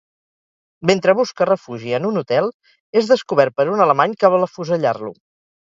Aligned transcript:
Mentre 0.89 1.13
busca 1.19 1.47
refugi 1.49 1.93
en 1.99 2.09
un 2.11 2.17
hotel, 2.23 2.49
és 3.03 3.13
descobert 3.13 3.57
per 3.61 3.69
un 3.77 3.87
alemany 3.89 4.19
que 4.25 4.35
vol 4.37 4.51
afusellar-lo. 4.51 5.15